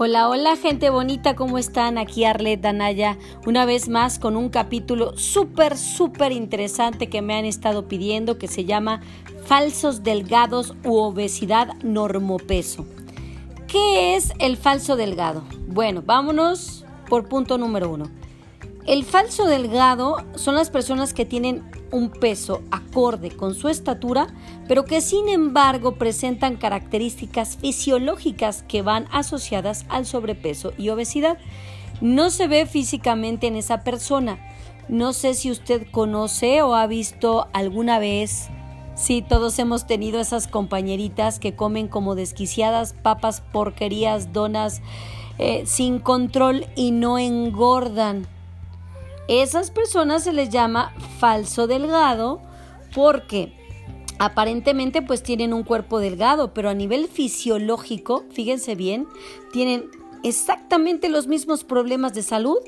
[0.00, 1.98] Hola, hola gente bonita, ¿cómo están?
[1.98, 7.44] Aquí Arlet Danaya, una vez más con un capítulo súper, súper interesante que me han
[7.44, 9.00] estado pidiendo que se llama
[9.46, 12.86] Falsos delgados u obesidad normopeso.
[13.66, 15.42] ¿Qué es el falso delgado?
[15.66, 18.08] Bueno, vámonos por punto número uno.
[18.86, 24.28] El falso delgado son las personas que tienen un peso acorde con su estatura,
[24.66, 31.38] pero que sin embargo presentan características fisiológicas que van asociadas al sobrepeso y obesidad.
[32.00, 34.38] No se ve físicamente en esa persona.
[34.88, 38.48] No sé si usted conoce o ha visto alguna vez
[38.98, 44.82] Sí, todos hemos tenido esas compañeritas que comen como desquiciadas papas, porquerías, donas,
[45.38, 48.26] eh, sin control y no engordan.
[49.28, 52.40] Esas personas se les llama falso delgado
[52.94, 53.52] porque
[54.18, 59.06] aparentemente pues tienen un cuerpo delgado, pero a nivel fisiológico, fíjense bien,
[59.52, 59.90] tienen
[60.24, 62.58] exactamente los mismos problemas de salud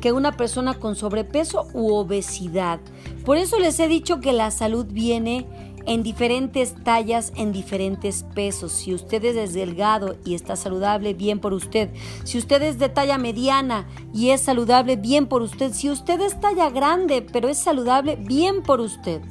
[0.00, 2.80] que una persona con sobrepeso u obesidad.
[3.24, 5.46] Por eso les he dicho que la salud viene
[5.88, 8.72] en diferentes tallas, en diferentes pesos.
[8.72, 11.88] Si usted es delgado y está saludable, bien por usted.
[12.24, 15.72] Si usted es de talla mediana y es saludable, bien por usted.
[15.72, 19.22] Si usted es talla grande, pero es saludable, bien por usted.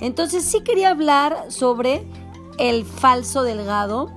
[0.00, 2.06] Entonces sí quería hablar sobre
[2.58, 4.12] el falso delgado.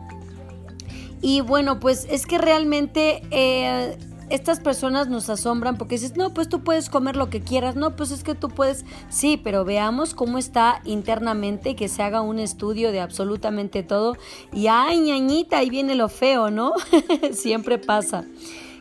[1.22, 3.98] Y bueno, pues es que realmente eh,
[4.30, 7.96] estas personas nos asombran porque dices, no, pues tú puedes comer lo que quieras, no,
[7.96, 12.40] pues es que tú puedes, sí, pero veamos cómo está internamente, que se haga un
[12.40, 14.18] estudio de absolutamente todo
[14.54, 16.74] y ay, ñañita, ahí viene lo feo, ¿no?
[17.32, 18.26] Siempre pasa.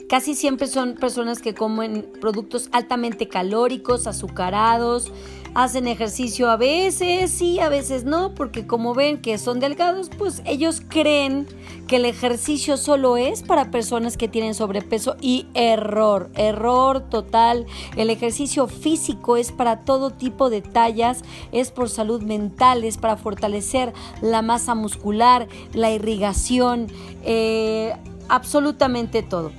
[0.08, 5.12] Casi siempre son personas que comen productos altamente calóricos, azucarados,
[5.52, 10.40] hacen ejercicio a veces sí, a veces no, porque como ven que son delgados, pues
[10.46, 11.46] ellos creen
[11.86, 17.66] que el ejercicio solo es para personas que tienen sobrepeso y error, error total.
[17.94, 23.18] El ejercicio físico es para todo tipo de tallas, es por salud mental, es para
[23.18, 23.92] fortalecer
[24.22, 26.86] la masa muscular, la irrigación,
[27.24, 27.94] eh,
[28.30, 29.52] absolutamente todo.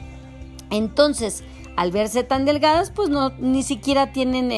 [0.69, 1.43] Entonces,
[1.75, 4.49] al verse tan delgadas, pues no, ni siquiera tienen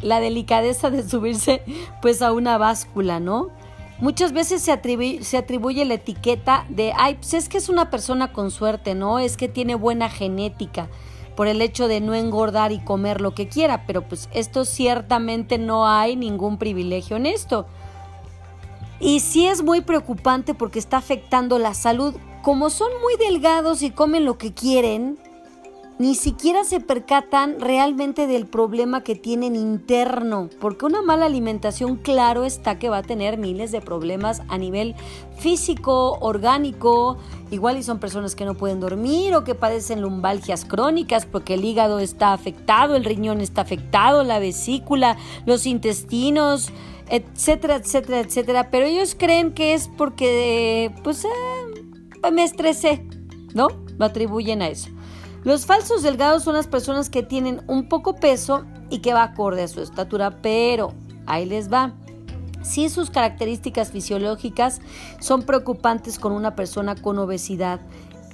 [0.00, 1.62] la delicadeza de subirse
[2.00, 3.50] pues a una báscula, ¿no?
[4.00, 8.32] Muchas veces se se atribuye la etiqueta de, ay, pues es que es una persona
[8.32, 9.18] con suerte, ¿no?
[9.18, 10.88] Es que tiene buena genética
[11.36, 15.58] por el hecho de no engordar y comer lo que quiera, pero pues esto ciertamente
[15.58, 17.66] no hay ningún privilegio en esto.
[19.00, 22.14] Y sí es muy preocupante porque está afectando la salud.
[22.44, 25.16] Como son muy delgados y comen lo que quieren,
[25.98, 32.44] ni siquiera se percatan realmente del problema que tienen interno, porque una mala alimentación claro
[32.44, 34.94] está que va a tener miles de problemas a nivel
[35.38, 37.16] físico, orgánico,
[37.50, 41.64] igual y son personas que no pueden dormir o que padecen lumbalgias crónicas porque el
[41.64, 45.16] hígado está afectado, el riñón está afectado, la vesícula,
[45.46, 46.70] los intestinos,
[47.08, 51.28] etcétera, etcétera, etcétera, pero ellos creen que es porque pues eh,
[52.30, 53.06] me estresé,
[53.54, 53.68] ¿no?
[53.98, 54.90] Lo atribuyen a eso.
[55.44, 59.62] Los falsos delgados son las personas que tienen un poco peso y que va acorde
[59.62, 60.94] a su estatura, pero
[61.26, 61.94] ahí les va.
[62.62, 64.80] Si sus características fisiológicas
[65.20, 67.80] son preocupantes con una persona con obesidad,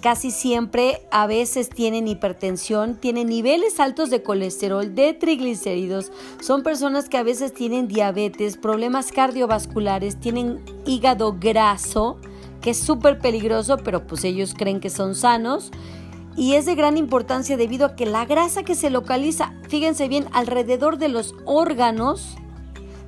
[0.01, 7.09] casi siempre a veces tienen hipertensión, tienen niveles altos de colesterol, de triglicéridos, son personas
[7.09, 12.19] que a veces tienen diabetes, problemas cardiovasculares, tienen hígado graso,
[12.61, 15.71] que es súper peligroso, pero pues ellos creen que son sanos
[16.37, 20.27] y es de gran importancia debido a que la grasa que se localiza, fíjense bien,
[20.33, 22.37] alrededor de los órganos,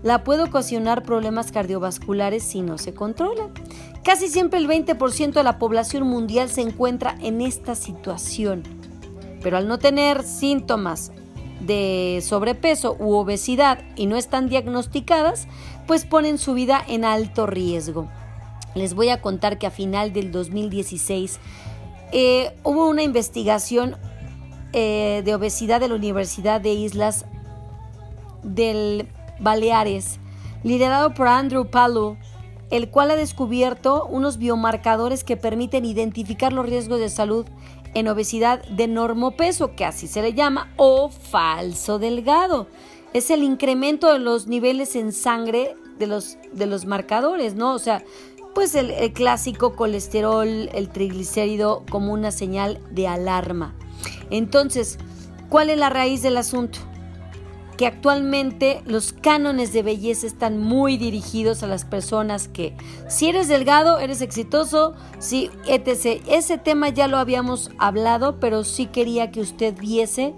[0.03, 3.49] la puede ocasionar problemas cardiovasculares si no se controla.
[4.03, 8.65] Casi siempre el 20% de la población mundial se encuentra en esta situación,
[9.43, 11.13] pero al no tener síntomas
[11.61, 15.47] de sobrepeso u obesidad y no están diagnosticadas,
[15.87, 18.09] pues ponen su vida en alto riesgo.
[18.75, 21.39] Les voy a contar que a final del 2016
[22.13, 23.97] eh, hubo una investigación
[24.73, 27.27] eh, de obesidad de la Universidad de Islas
[28.43, 29.09] del
[29.39, 30.19] Baleares,
[30.63, 32.17] liderado por Andrew Palu,
[32.71, 37.47] el cual ha descubierto unos biomarcadores que permiten identificar los riesgos de salud
[37.95, 42.67] en obesidad de normopeso, que así se le llama, o falso delgado.
[43.13, 47.75] Es el incremento de los niveles en sangre de los, de los marcadores, ¿no?
[47.75, 48.03] O sea,
[48.55, 53.75] pues el, clásico colesterol, el triglicérido como una señal de alarma.
[54.31, 54.99] Entonces,
[55.49, 56.79] ¿cuál es la raíz del asunto?
[57.77, 62.77] que actualmente los cánones de belleza están muy dirigidos a las personas que
[63.09, 66.23] si eres delgado, eres exitoso, si etc.
[66.29, 70.35] Ese tema ya lo habíamos hablado, pero sí quería que usted viese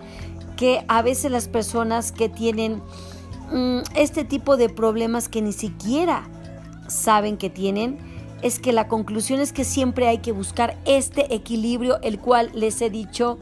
[0.56, 2.80] que a veces las personas que tienen
[3.52, 6.30] mm, este tipo de problemas que ni siquiera
[6.88, 7.98] saben que tienen,
[8.42, 12.80] es que la conclusión es que siempre hay que buscar este equilibrio, el cual les
[12.82, 13.38] he dicho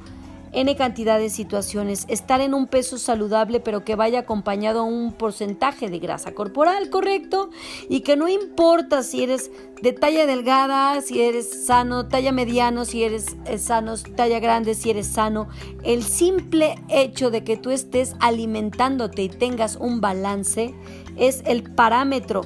[0.52, 2.04] N cantidad de situaciones.
[2.08, 6.90] Estar en un peso saludable pero que vaya acompañado a un porcentaje de grasa corporal,
[6.90, 7.50] correcto.
[7.88, 9.50] Y que no importa si eres
[9.80, 14.90] de talla delgada, si eres sano, talla mediano, si eres eh, sano, talla grande, si
[14.90, 15.48] eres sano.
[15.82, 20.74] El simple hecho de que tú estés alimentándote y tengas un balance
[21.16, 22.42] es el parámetro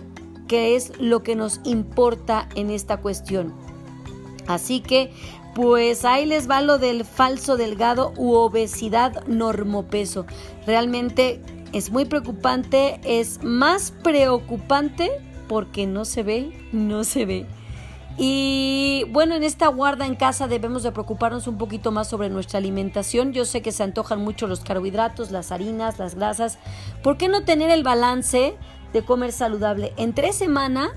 [0.46, 3.54] que es lo que nos importa en esta cuestión.
[4.46, 5.12] Así que
[5.54, 10.26] pues ahí les va lo del falso delgado u obesidad normopeso.
[10.66, 11.40] Realmente
[11.72, 15.10] es muy preocupante, es más preocupante
[15.48, 17.46] porque no se ve, no se ve.
[18.18, 22.58] Y bueno, en esta guarda en casa debemos de preocuparnos un poquito más sobre nuestra
[22.58, 23.32] alimentación.
[23.32, 26.58] Yo sé que se antojan mucho los carbohidratos, las harinas, las grasas.
[27.02, 28.54] ¿Por qué no tener el balance
[28.96, 29.92] de comer saludable?
[29.96, 30.90] Entre semana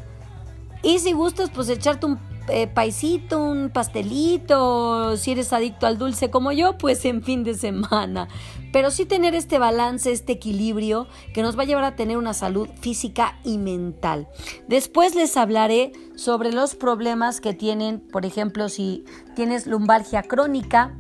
[0.82, 2.18] y si gustas, pues echarte un
[2.48, 7.54] eh, paisito, un pastelito, si eres adicto al dulce como yo, pues en fin de
[7.54, 8.28] semana.
[8.72, 12.34] Pero sí tener este balance, este equilibrio que nos va a llevar a tener una
[12.34, 14.30] salud física y mental.
[14.68, 19.04] Después les hablaré sobre los problemas que tienen, por ejemplo, si
[19.36, 20.96] tienes lumbalgia crónica,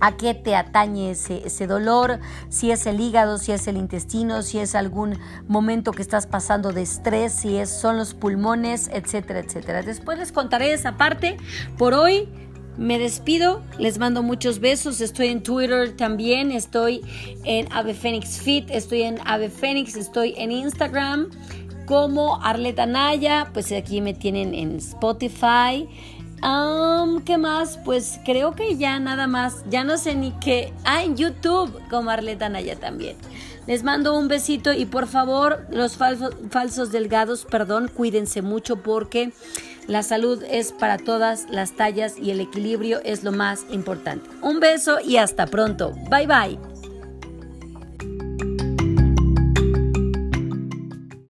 [0.00, 4.58] a qué te atañe ese, dolor, si es el hígado, si es el intestino, si
[4.58, 9.82] es algún momento que estás pasando de estrés, si es, son los pulmones, etcétera, etcétera.
[9.82, 11.36] Después les contaré esa parte.
[11.76, 12.28] Por hoy
[12.76, 17.02] me despido, les mando muchos besos, estoy en Twitter también, estoy
[17.44, 21.28] en Ave Fénix Fit, estoy en Ave Fénix, estoy en Instagram
[21.86, 25.88] como Arleta Naya, pues aquí me tienen en Spotify.
[27.28, 27.78] ¿Qué más?
[27.84, 29.62] Pues creo que ya nada más.
[29.68, 30.72] Ya no sé ni qué.
[30.84, 33.18] Ah, en YouTube con Arleta Naya también.
[33.66, 39.32] Les mando un besito y por favor, los falsos, falsos delgados, perdón, cuídense mucho porque
[39.86, 44.30] la salud es para todas las tallas y el equilibrio es lo más importante.
[44.40, 45.92] Un beso y hasta pronto.
[46.08, 46.77] Bye bye.